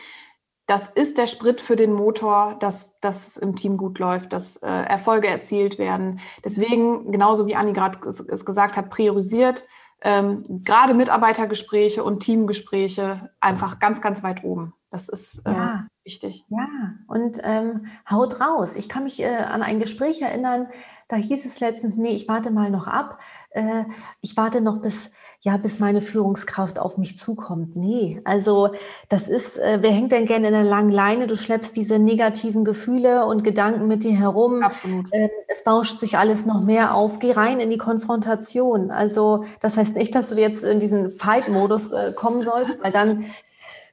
[0.67, 4.69] das ist der Sprit für den Motor, dass das im Team gut läuft, dass äh,
[4.69, 6.21] Erfolge erzielt werden.
[6.45, 9.67] Deswegen, genauso wie Anni gerade es gesagt hat, priorisiert
[10.03, 14.73] ähm, gerade Mitarbeitergespräche und Teamgespräche einfach ganz, ganz weit oben.
[14.91, 15.87] Das ist äh, ja.
[16.07, 16.47] Wichtig.
[16.49, 16.66] Ja,
[17.09, 18.77] und ähm, haut raus.
[18.77, 20.69] Ich kann mich äh, an ein Gespräch erinnern,
[21.09, 23.21] da hieß es letztens, nee, ich warte mal noch ab.
[23.51, 23.85] Äh,
[24.23, 27.77] ich warte noch bis, ja, bis meine Führungskraft auf mich zukommt.
[27.77, 28.71] Nee, also
[29.09, 31.29] das ist, äh, wer hängt denn gerne in der langen Leine?
[31.29, 34.64] Du schleppst diese negativen Gefühle und Gedanken mit dir herum.
[34.64, 35.07] Absolut.
[35.12, 37.21] Äh, es bauscht sich alles noch mehr auf.
[37.21, 38.90] Geh rein in die Konfrontation.
[38.90, 43.27] Also das heißt nicht, dass du jetzt in diesen Fight-Modus äh, kommen sollst, weil dann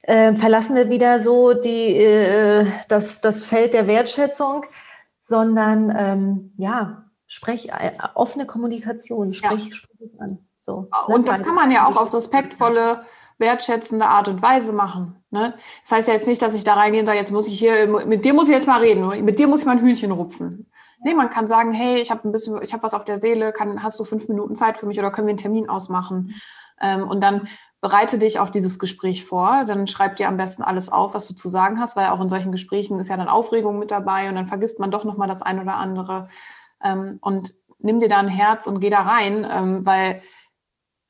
[0.04, 4.66] äh, verlassen wir wieder so die, äh, das, das Feld der Wertschätzung,
[5.24, 9.74] sondern ähm, ja, sprech äh, offene Kommunikation, sprech, ja.
[9.74, 10.40] sprech es an.
[10.60, 11.16] So, ne?
[11.16, 13.04] Und das kann man ja auch auf respektvolle,
[13.38, 15.16] wertschätzende Art und Weise machen.
[15.32, 15.56] Ne?
[15.84, 17.88] Das heißt ja jetzt nicht, dass ich da reingehe und sage, jetzt muss ich hier,
[18.06, 20.70] mit dir muss ich jetzt mal reden, mit dir muss ich mal ein Hühnchen rupfen.
[21.04, 23.52] Nee, man kann sagen, hey, ich habe ein bisschen, ich habe was auf der Seele,
[23.52, 26.36] kann, hast du fünf Minuten Zeit für mich oder können wir einen Termin ausmachen?
[26.80, 27.48] Ähm, und dann
[27.84, 31.36] bereite dich auf dieses Gespräch vor, dann schreib dir am besten alles auf, was du
[31.36, 34.36] zu sagen hast, weil auch in solchen Gesprächen ist ja dann Aufregung mit dabei und
[34.36, 36.30] dann vergisst man doch nochmal das ein oder andere.
[36.82, 40.22] Ähm, und nimm dir da ein Herz und geh da rein, ähm, weil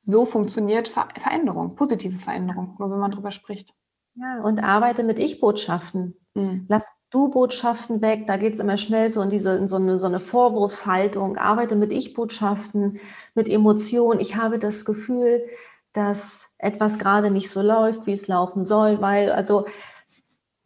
[0.00, 3.72] so funktioniert Ver Veränderung, positive Veränderung, nur wenn man drüber spricht.
[4.16, 6.16] Ja, und arbeite mit Ich-Botschaften.
[6.34, 6.66] Mhm.
[6.68, 8.26] Lass Du-Botschaften weg.
[8.26, 11.36] Da geht es immer schnell so in diese in so, eine, so eine Vorwurfshaltung.
[11.36, 12.98] Arbeite mit Ich-Botschaften,
[13.36, 14.18] mit Emotionen.
[14.18, 15.44] Ich habe das Gefühl,
[15.94, 19.66] dass etwas gerade nicht so läuft, wie es laufen soll, weil also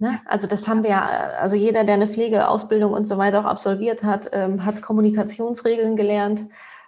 [0.01, 0.21] Ne?
[0.27, 1.07] Also das haben wir ja,
[1.41, 6.45] also jeder, der eine Pflegeausbildung und so weiter auch absolviert hat, ähm, hat Kommunikationsregeln gelernt.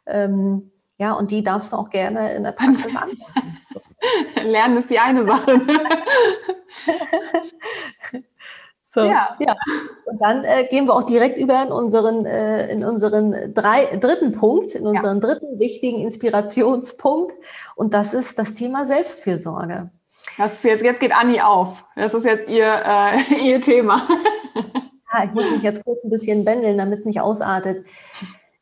[0.06, 3.58] Ähm, ja, und die darfst du auch gerne in der Praxis anwenden.
[4.44, 5.60] Lernen ist die eine Sache.
[8.92, 9.36] so, ja.
[9.38, 9.54] ja.
[10.04, 14.32] Und dann äh, gehen wir auch direkt über in unseren, äh, in unseren drei, dritten
[14.32, 15.28] Punkt, in unseren ja.
[15.28, 17.32] dritten wichtigen Inspirationspunkt.
[17.76, 19.90] Und das ist das Thema Selbstfürsorge.
[20.36, 21.84] Das ist jetzt, jetzt geht Anni auf.
[21.94, 24.02] Das ist jetzt ihr, äh, ihr Thema.
[25.12, 27.86] ja, ich muss mich jetzt kurz ein bisschen bändeln, damit es nicht ausartet.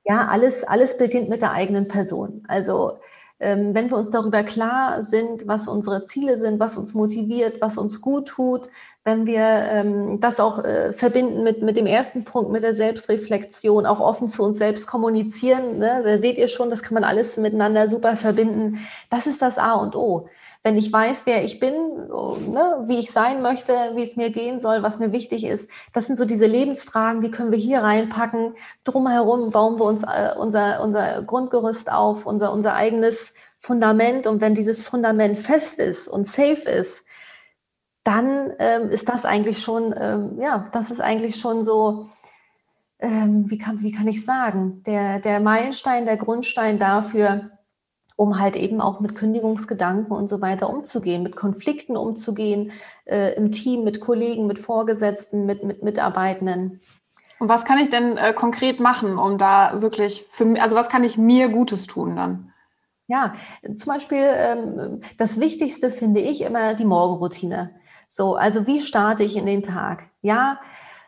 [0.04, 2.44] Ja, alles, alles beginnt mit der eigenen Person.
[2.48, 2.98] Also
[3.38, 8.00] wenn wir uns darüber klar sind, was unsere Ziele sind, was uns motiviert, was uns
[8.00, 8.68] gut tut,
[9.04, 13.86] wenn wir ähm, das auch äh, verbinden mit, mit dem ersten Punkt, mit der Selbstreflexion,
[13.86, 16.02] auch offen zu uns selbst kommunizieren, ne?
[16.04, 18.78] da seht ihr schon, das kann man alles miteinander super verbinden.
[19.08, 20.28] Das ist das A und O
[20.68, 24.60] wenn ich weiß, wer ich bin, ne, wie ich sein möchte, wie es mir gehen
[24.60, 28.54] soll, was mir wichtig ist, das sind so diese Lebensfragen, die können wir hier reinpacken.
[28.84, 34.26] Drumherum bauen wir uns äh, unser, unser Grundgerüst auf, unser, unser eigenes Fundament.
[34.26, 37.02] Und wenn dieses Fundament fest ist und safe ist,
[38.04, 42.04] dann ähm, ist das eigentlich schon, ähm, ja, das ist eigentlich schon so,
[42.98, 47.57] ähm, wie, kann, wie kann ich sagen, der, der Meilenstein, der Grundstein dafür,
[48.18, 52.72] um halt eben auch mit Kündigungsgedanken und so weiter umzugehen, mit Konflikten umzugehen,
[53.04, 56.80] äh, im Team, mit Kollegen, mit Vorgesetzten, mit, mit Mitarbeitenden.
[57.38, 61.04] Und was kann ich denn äh, konkret machen, um da wirklich für also was kann
[61.04, 62.52] ich mir Gutes tun dann?
[63.06, 63.34] Ja,
[63.76, 67.70] zum Beispiel ähm, das Wichtigste finde ich immer die Morgenroutine.
[68.08, 70.10] So, also wie starte ich in den Tag?
[70.22, 70.58] Ja,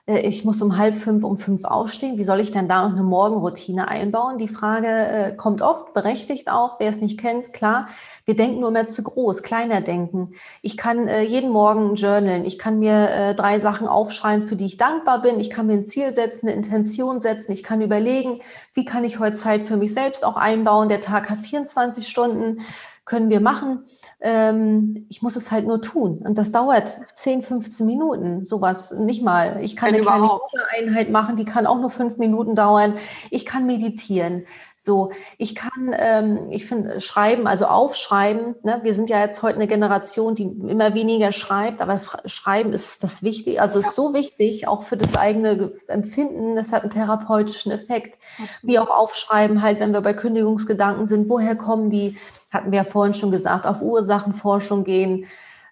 [0.07, 2.19] ich muss um halb fünf, um fünf aufstehen.
[2.19, 4.39] Wie soll ich denn da noch eine Morgenroutine einbauen?
[4.39, 6.81] Die Frage äh, kommt oft, berechtigt auch.
[6.81, 7.87] Wer es nicht kennt, klar.
[8.25, 10.33] Wir denken nur mehr zu groß, kleiner denken.
[10.63, 12.45] Ich kann äh, jeden Morgen journalen.
[12.45, 15.39] Ich kann mir äh, drei Sachen aufschreiben, für die ich dankbar bin.
[15.39, 17.53] Ich kann mir ein Ziel setzen, eine Intention setzen.
[17.53, 18.41] Ich kann überlegen,
[18.73, 20.89] wie kann ich heute Zeit für mich selbst auch einbauen.
[20.89, 22.61] Der Tag hat 24 Stunden,
[23.05, 23.85] können wir machen.
[24.23, 26.19] Ähm, ich muss es halt nur tun.
[26.19, 29.59] Und das dauert 10, 15 Minuten, sowas nicht mal.
[29.63, 30.39] Ich kann Wenn eine kleine
[30.77, 32.95] Einheit machen, die kann auch nur fünf Minuten dauern.
[33.31, 34.45] Ich kann meditieren.
[34.83, 38.55] So, ich kann, ähm, ich finde, schreiben, also aufschreiben.
[38.63, 38.81] Ne?
[38.83, 43.23] Wir sind ja jetzt heute eine Generation, die immer weniger schreibt, aber schreiben ist das
[43.23, 43.87] wichtig, also ja.
[43.87, 46.57] ist so wichtig, auch für das eigene Empfinden.
[46.57, 48.19] Das hat einen therapeutischen Effekt.
[48.43, 48.73] Absolut.
[48.73, 52.17] Wie auch aufschreiben, halt, wenn wir bei Kündigungsgedanken sind, woher kommen die?
[52.51, 55.27] hatten wir ja vorhin schon gesagt, auf Ursachenforschung gehen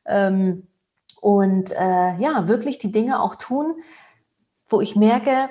[0.07, 0.67] ähm,
[1.21, 3.83] und äh, ja, wirklich die Dinge auch tun,
[4.69, 5.49] wo ich merke,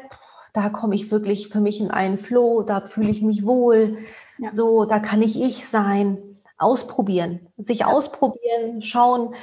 [0.53, 3.97] da komme ich wirklich für mich in einen Flow, da fühle ich mich wohl,
[4.37, 4.51] ja.
[4.51, 6.17] so, da kann ich ich sein.
[6.59, 7.85] Ausprobieren, sich ja.
[7.85, 9.35] ausprobieren, schauen.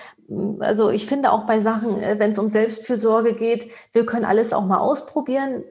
[0.58, 4.52] Also ich finde auch bei Sachen, äh, wenn es um Selbstfürsorge geht, wir können alles
[4.52, 5.62] auch mal ausprobieren.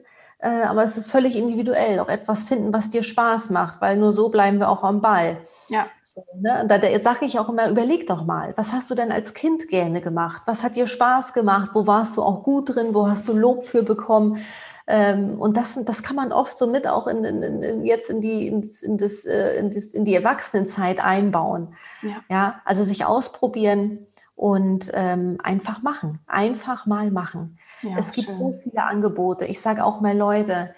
[0.44, 4.12] Äh, aber es ist völlig individuell, auch etwas finden, was dir Spaß macht, weil nur
[4.12, 5.38] so bleiben wir auch am Ball.
[5.68, 5.86] Ja.
[6.04, 6.66] So, ne?
[6.68, 9.68] Da, da sage ich auch immer, überleg doch mal, was hast du denn als Kind
[9.68, 10.42] gerne gemacht?
[10.44, 11.70] Was hat dir Spaß gemacht?
[11.72, 12.88] Wo warst du auch gut drin?
[12.92, 14.44] Wo hast du Lob für bekommen?
[14.86, 18.20] Ähm, und das, das kann man oft so mit auch in, in, in jetzt in
[18.20, 21.74] die, in, in, das, äh, in, das, in die Erwachsenenzeit einbauen.
[22.02, 22.16] Ja.
[22.28, 27.58] ja, also sich ausprobieren und ähm, einfach machen, einfach mal machen.
[27.82, 28.36] Ja, es gibt schön.
[28.36, 29.46] so viele Angebote.
[29.46, 30.74] Ich sage auch mal, Leute,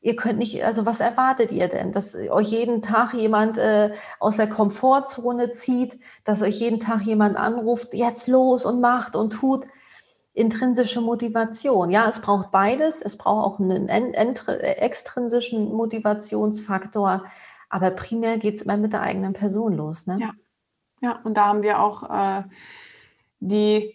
[0.00, 1.92] ihr könnt nicht, also was erwartet ihr denn?
[1.92, 7.36] Dass euch jeden Tag jemand äh, aus der Komfortzone zieht, dass euch jeden Tag jemand
[7.36, 9.66] anruft, jetzt los und macht und tut.
[10.34, 11.90] Intrinsische Motivation.
[11.90, 13.00] Ja, es braucht beides.
[13.00, 17.24] Es braucht auch einen extrinsischen Motivationsfaktor.
[17.70, 20.06] Aber primär geht es immer mit der eigenen Person los.
[20.06, 20.18] Ne?
[20.20, 20.30] Ja.
[21.00, 22.42] ja, und da haben wir auch äh,
[23.38, 23.94] die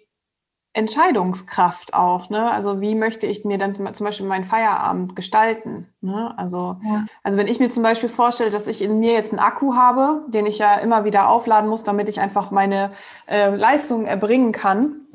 [0.74, 2.30] Entscheidungskraft auch.
[2.30, 2.50] Ne?
[2.52, 5.88] Also wie möchte ich mir dann zum Beispiel meinen Feierabend gestalten?
[6.00, 6.34] Ne?
[6.38, 7.06] Also, ja.
[7.24, 10.26] also wenn ich mir zum Beispiel vorstelle, dass ich in mir jetzt einen Akku habe,
[10.28, 12.92] den ich ja immer wieder aufladen muss, damit ich einfach meine
[13.28, 15.08] äh, Leistung erbringen kann,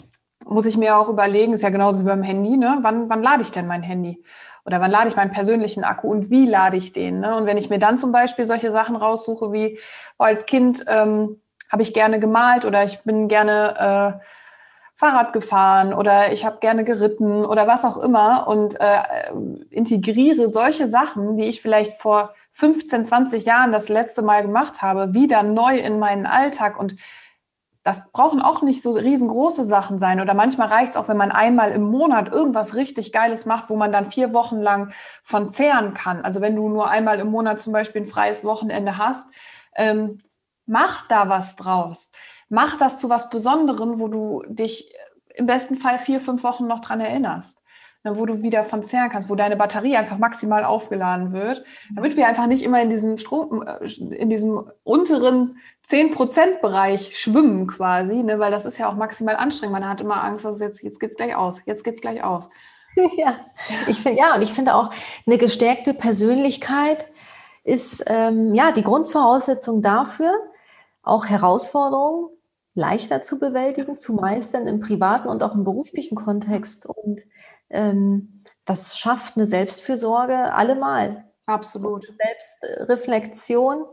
[0.45, 2.79] muss ich mir auch überlegen, ist ja genauso wie beim Handy, ne?
[2.83, 4.23] wann, wann lade ich denn mein Handy?
[4.67, 7.21] Oder wann lade ich meinen persönlichen Akku und wie lade ich den?
[7.21, 7.37] Ne?
[7.37, 9.79] Und wenn ich mir dann zum Beispiel solche Sachen raussuche, wie
[10.19, 14.25] oh, als Kind ähm, habe ich gerne gemalt oder ich bin gerne äh,
[14.97, 19.03] Fahrrad gefahren oder ich habe gerne geritten oder was auch immer und äh,
[19.71, 25.13] integriere solche Sachen, die ich vielleicht vor 15, 20 Jahren das letzte Mal gemacht habe,
[25.13, 26.95] wieder neu in meinen Alltag und
[27.85, 30.21] das brauchen auch nicht so riesengroße Sachen sein.
[30.21, 33.77] Oder manchmal reicht es auch, wenn man einmal im Monat irgendwas richtig Geiles macht, wo
[33.77, 34.93] man dann vier Wochen lang
[35.23, 36.25] von zehren kann.
[36.25, 39.31] Also wenn du nur einmal im Monat zum Beispiel ein freies Wochenende hast,
[39.77, 40.23] ähm,
[40.65, 42.11] mach da was draus.
[42.49, 44.95] Mach das zu was Besonderem, wo du dich
[45.35, 47.61] im besten Fall vier, fünf Wochen noch dran erinnerst.
[48.05, 51.65] Ne, wo du wieder von zehren kannst, wo deine Batterie einfach maximal aufgeladen wird,
[51.95, 53.83] damit wir einfach nicht immer in diesem Strom, äh,
[54.15, 55.57] in diesem unteren
[55.89, 58.39] 10%-Bereich schwimmen quasi, ne?
[58.39, 59.73] weil das ist ja auch maximal anstrengend.
[59.73, 62.51] Man hat immer Angst, dass jetzt, jetzt geht's gleich aus, jetzt geht's gleich aus.
[63.17, 63.41] Ja,
[63.89, 64.91] ich finde, ja, und ich finde auch,
[65.27, 67.09] eine gestärkte Persönlichkeit
[67.65, 70.33] ist ähm, ja die Grundvoraussetzung dafür,
[71.03, 72.34] auch Herausforderungen
[72.75, 76.87] leichter zu bewältigen, zu meistern im privaten und auch im beruflichen Kontext.
[76.87, 77.23] Und
[77.71, 81.25] ähm, das schafft eine Selbstfürsorge allemal.
[81.47, 82.07] Absolut.
[82.67, 83.85] Selbstreflexion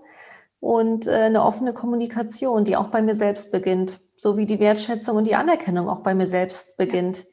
[0.60, 5.18] und äh, eine offene Kommunikation, die auch bei mir selbst beginnt, so wie die Wertschätzung
[5.18, 7.26] und die Anerkennung auch bei mir selbst beginnt.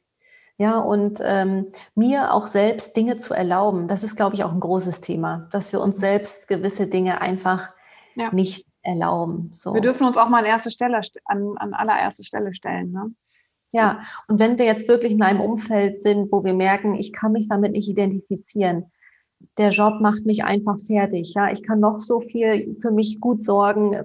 [0.61, 4.59] Ja, und ähm, mir auch selbst Dinge zu erlauben, das ist, glaube ich, auch ein
[4.59, 7.71] großes Thema, dass wir uns selbst gewisse Dinge einfach
[8.17, 8.33] ja.
[8.33, 9.51] nicht erlauben.
[9.53, 9.75] So.
[9.75, 12.91] Wir dürfen uns auch mal an erste Stelle, an, an allererste Stelle stellen.
[12.91, 13.13] Ne?
[13.71, 17.33] Ja, und wenn wir jetzt wirklich in einem Umfeld sind, wo wir merken, ich kann
[17.33, 18.91] mich damit nicht identifizieren,
[19.59, 23.45] der Job macht mich einfach fertig, ja, ich kann noch so viel für mich gut
[23.45, 24.05] sorgen,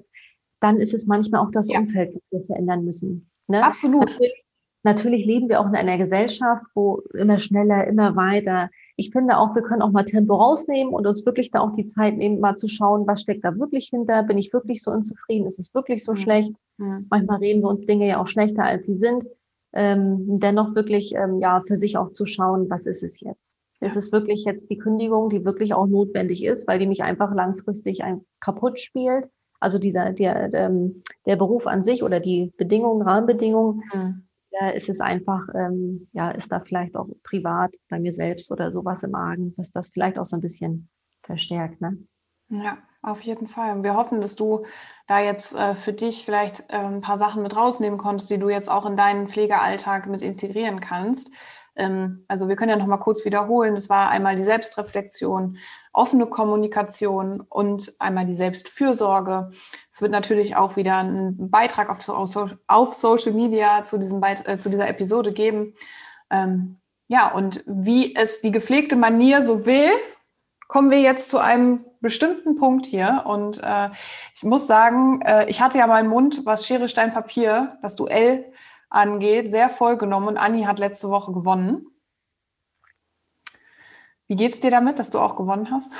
[0.60, 1.80] dann ist es manchmal auch das ja.
[1.80, 3.30] Umfeld, das wir verändern müssen.
[3.48, 3.64] Ne?
[3.64, 4.10] Absolut.
[4.10, 4.44] Natürlich,
[4.84, 8.70] natürlich leben wir auch in einer Gesellschaft, wo immer schneller, immer weiter.
[8.96, 11.86] Ich finde auch, wir können auch mal Tempo rausnehmen und uns wirklich da auch die
[11.86, 14.24] Zeit nehmen, mal zu schauen, was steckt da wirklich hinter?
[14.24, 15.48] Bin ich wirklich so unzufrieden?
[15.48, 16.54] Ist es wirklich so schlecht?
[16.78, 17.08] Mhm.
[17.10, 19.26] Manchmal reden wir uns Dinge ja auch schlechter, als sie sind
[19.74, 23.58] ähm, dennoch wirklich ähm, ja für sich auch zu schauen, was ist es jetzt?
[23.82, 23.88] Ja.
[23.88, 27.34] Ist es wirklich jetzt die Kündigung, die wirklich auch notwendig ist, weil die mich einfach
[27.34, 29.30] langfristig ein, kaputt spielt?
[29.60, 34.28] Also dieser der, der, ähm, der Beruf an sich oder die Bedingungen, Rahmenbedingungen, mhm.
[34.60, 38.72] Da ist es einfach, ähm, ja, ist da vielleicht auch privat bei mir selbst oder
[38.72, 40.90] sowas im Argen, was das vielleicht auch so ein bisschen
[41.24, 41.98] verstärkt, ne?
[42.50, 43.84] Ja, auf jeden Fall.
[43.84, 44.66] Wir hoffen, dass du
[45.08, 48.50] da jetzt äh, für dich vielleicht äh, ein paar Sachen mit rausnehmen konntest, die du
[48.50, 51.34] jetzt auch in deinen Pflegealltag mit integrieren kannst.
[51.76, 53.76] Ähm, also wir können ja noch mal kurz wiederholen.
[53.76, 55.58] Das war einmal die Selbstreflexion,
[55.92, 59.52] offene Kommunikation und einmal die Selbstfürsorge.
[59.92, 64.58] Es wird natürlich auch wieder einen Beitrag auf, auf, auf Social Media zu, diesem äh,
[64.60, 65.74] zu dieser Episode geben.
[66.30, 69.92] Ähm, ja, und wie es die gepflegte Manier so will,
[70.68, 73.24] kommen wir jetzt zu einem bestimmten Punkt hier.
[73.26, 73.90] Und äh,
[74.36, 78.52] ich muss sagen, äh, ich hatte ja meinen Mund, was Schere, Stein, Papier, das Duell
[78.94, 80.30] angeht, sehr voll genommen.
[80.30, 81.88] Und Anni hat letzte Woche gewonnen.
[84.28, 85.92] Wie geht es dir damit, dass du auch gewonnen hast?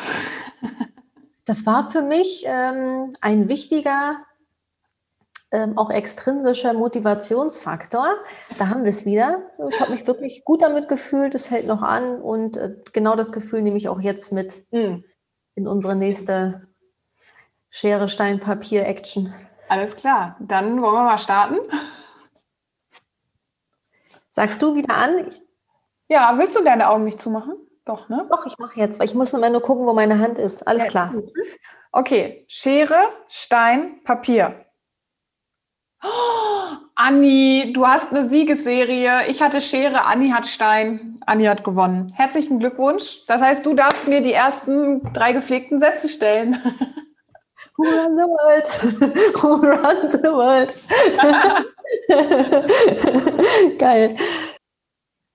[1.46, 4.26] das war für mich ähm, ein wichtiger
[5.52, 8.08] ähm, auch extrinsischer Motivationsfaktor.
[8.58, 9.44] Da haben wir es wieder.
[9.70, 13.32] Ich habe mich wirklich gut damit gefühlt, es hält noch an und äh, genau das
[13.32, 15.04] Gefühl nehme ich auch jetzt mit mhm.
[15.54, 16.68] in unsere nächste
[17.70, 19.34] Schere, Stein, Papier Action.
[19.70, 21.58] Alles klar, dann wollen wir mal starten.
[24.34, 25.28] Sagst du wieder an?
[25.28, 25.44] Ich
[26.10, 27.54] ja, willst du deine Augen nicht zumachen?
[27.86, 28.26] Doch, ne?
[28.32, 30.68] Doch, ich mache jetzt, weil ich muss immer nur gucken, wo meine Hand ist.
[30.68, 31.14] Alles ja, klar.
[31.92, 34.66] Okay, Schere, Stein, Papier.
[36.04, 39.28] Oh, Anni, du hast eine Siegesserie.
[39.28, 41.20] Ich hatte Schere, Anni hat Stein.
[41.28, 42.12] Anni hat gewonnen.
[42.16, 43.28] Herzlichen Glückwunsch.
[43.28, 46.60] Das heißt, du darfst mir die ersten drei gepflegten Sätze stellen.
[47.76, 48.68] Who run the world?
[49.42, 50.74] Who run the world?
[53.80, 54.16] Geil.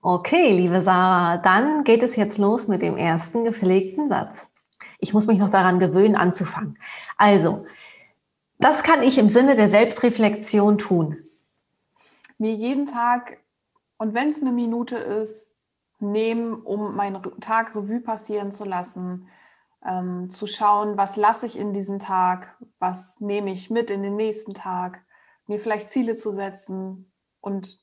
[0.01, 4.49] Okay, liebe Sarah, dann geht es jetzt los mit dem ersten gepflegten Satz.
[4.99, 6.77] Ich muss mich noch daran gewöhnen, anzufangen.
[7.17, 7.65] Also,
[8.57, 11.17] das kann ich im Sinne der Selbstreflexion tun.
[12.37, 13.39] Mir jeden Tag,
[13.97, 15.53] und wenn es eine Minute ist,
[15.99, 19.27] nehmen, um meinen Tag Revue passieren zu lassen,
[19.85, 24.15] ähm, zu schauen, was lasse ich in diesem Tag, was nehme ich mit in den
[24.15, 25.03] nächsten Tag,
[25.47, 27.11] mir vielleicht Ziele zu setzen
[27.41, 27.79] und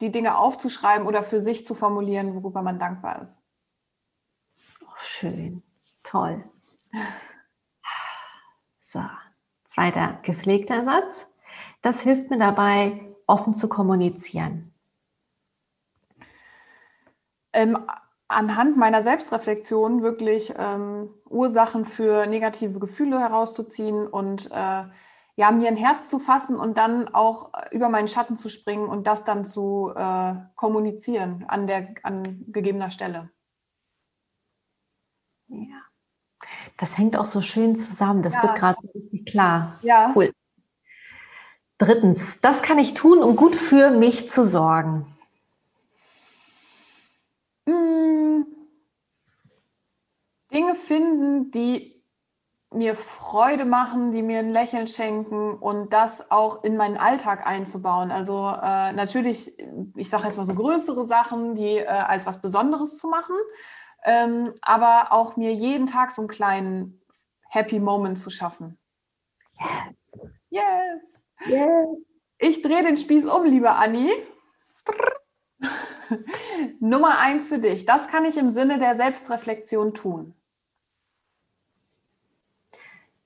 [0.00, 3.42] die Dinge aufzuschreiben oder für sich zu formulieren, worüber man dankbar ist.
[4.82, 5.62] Oh, schön,
[6.02, 6.44] toll.
[8.84, 9.02] So.
[9.66, 11.28] Zweiter gepflegter Satz.
[11.80, 14.74] Das hilft mir dabei, offen zu kommunizieren.
[17.52, 17.78] ähm,
[18.30, 24.84] anhand meiner Selbstreflexion wirklich ähm, Ursachen für negative Gefühle herauszuziehen und äh,
[25.36, 29.06] ja, mir ein Herz zu fassen und dann auch über meinen Schatten zu springen und
[29.06, 33.30] das dann zu äh, kommunizieren an der an gegebener Stelle.
[35.48, 35.82] Ja.
[36.76, 38.22] Das hängt auch so schön zusammen.
[38.22, 38.42] Das ja.
[38.42, 38.78] wird gerade
[39.26, 39.78] klar.
[39.82, 40.12] Ja.
[40.14, 40.32] Cool.
[41.78, 45.06] Drittens, das kann ich tun, um gut für mich zu sorgen.
[47.66, 48.44] Hm.
[50.52, 52.00] Dinge finden, die
[52.72, 58.12] mir Freude machen, die mir ein Lächeln schenken und das auch in meinen Alltag einzubauen.
[58.12, 59.52] Also äh, natürlich,
[59.96, 63.34] ich sage jetzt mal so größere Sachen, die äh, als was Besonderes zu machen,
[64.04, 67.02] ähm, aber auch mir jeden Tag so einen kleinen
[67.48, 68.78] Happy Moment zu schaffen.
[69.58, 70.12] Yes.
[70.50, 71.28] Yes.
[71.46, 71.88] yes.
[72.38, 74.10] Ich drehe den Spieß um, liebe Anni.
[76.80, 77.84] Nummer eins für dich.
[77.84, 80.34] Das kann ich im Sinne der Selbstreflexion tun.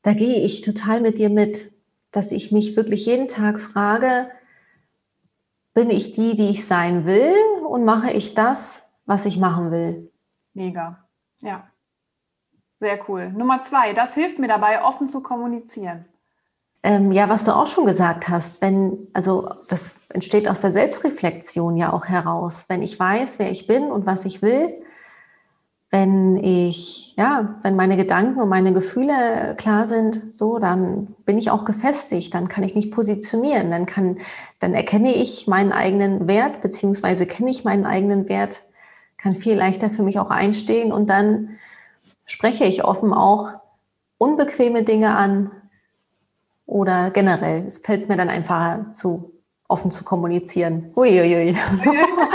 [0.05, 1.73] Da gehe ich total mit dir mit,
[2.11, 4.31] dass ich mich wirklich jeden Tag frage,
[5.73, 7.35] bin ich die, die ich sein will
[7.67, 10.13] und mache ich das, was ich machen will?
[10.53, 11.05] Mega.
[11.41, 11.69] Ja.
[12.81, 13.31] Sehr cool.
[13.31, 16.05] Nummer zwei, das hilft mir dabei, offen zu kommunizieren.
[16.83, 21.79] Ähm, ja, was du auch schon gesagt hast, wenn, also das entsteht aus der Selbstreflexion
[21.79, 22.67] ja auch heraus.
[22.69, 24.85] Wenn ich weiß, wer ich bin und was ich will,
[25.95, 31.53] wenn ich, ja, wenn meine Gedanken und meine Gefühle klar sind, so, dann bin ich
[31.53, 34.19] auch gefestigt, dann kann ich mich positionieren, dann kann,
[34.59, 38.65] dann erkenne ich meinen eigenen Wert, beziehungsweise kenne ich meinen eigenen Wert
[39.25, 41.57] kann viel leichter für mich auch einstehen und dann
[42.27, 43.53] spreche ich offen auch
[44.19, 45.53] unbequeme Dinge an
[46.67, 47.65] oder generell.
[47.65, 49.33] Es fällt mir dann einfacher zu
[49.69, 50.91] offen zu kommunizieren.
[50.97, 51.57] Uiuiui.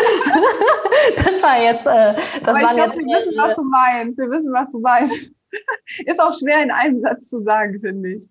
[1.15, 2.97] das war jetzt, äh, das waren glaub, jetzt.
[2.97, 4.19] Wir wissen, was du meinst.
[4.19, 5.21] Wir wissen, was du meinst.
[6.05, 8.29] Ist auch schwer in einem Satz zu sagen, finde ich.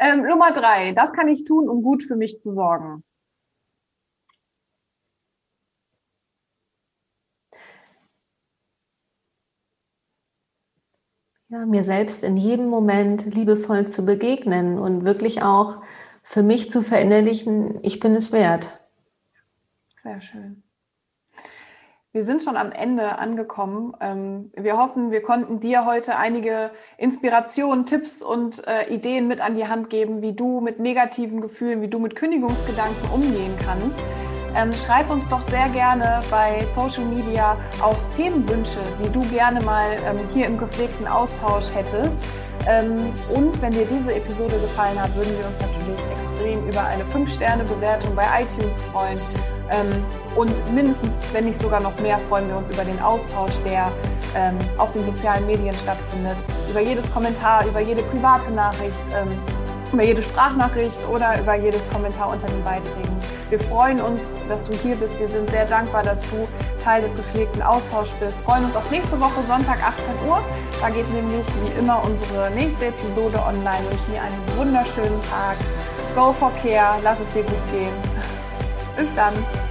[0.00, 0.92] Ähm, Nummer drei.
[0.92, 3.02] Das kann ich tun, um gut für mich zu sorgen.
[11.50, 15.82] Ja, mir selbst in jedem Moment liebevoll zu begegnen und wirklich auch
[16.22, 18.78] für mich zu verinnerlichen, ich bin es wert.
[20.02, 20.62] Sehr schön.
[22.12, 23.92] Wir sind schon am Ende angekommen.
[24.00, 29.56] Ähm, wir hoffen, wir konnten dir heute einige Inspirationen, Tipps und äh, Ideen mit an
[29.56, 34.00] die Hand geben, wie du mit negativen Gefühlen, wie du mit Kündigungsgedanken umgehen kannst.
[34.56, 39.98] Ähm, schreib uns doch sehr gerne bei Social Media auch Themenwünsche, die du gerne mal
[40.06, 42.18] ähm, hier im gepflegten Austausch hättest.
[43.34, 48.14] Und wenn dir diese Episode gefallen hat, würden wir uns natürlich extrem über eine 5-Sterne-Bewertung
[48.14, 49.18] bei iTunes freuen.
[49.70, 50.04] Ähm,
[50.34, 53.90] und mindestens, wenn nicht sogar noch mehr, freuen wir uns über den Austausch, der
[54.34, 56.36] ähm, auf den sozialen Medien stattfindet.
[56.70, 59.38] Über jedes Kommentar, über jede private Nachricht ähm,
[59.92, 63.16] über jede Sprachnachricht oder über jedes Kommentar unter den Beiträgen.
[63.48, 65.18] Wir freuen uns, dass du hier bist.
[65.18, 66.46] Wir sind sehr dankbar, dass du
[66.84, 68.40] Teil des gepflegten Austauschs bist.
[68.40, 70.42] Freuen uns auf nächste Woche Sonntag 18 Uhr.
[70.80, 73.78] Da geht nämlich wie immer unsere nächste Episode online.
[73.84, 75.56] Ich wünsche dir einen wunderschönen Tag.
[76.14, 76.98] Go for Care.
[77.02, 78.37] Lass es dir gut gehen.
[78.98, 79.67] Bis dann.